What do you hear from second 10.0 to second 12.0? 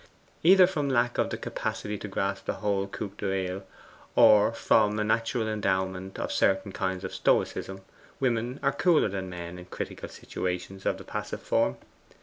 situations of the passive form.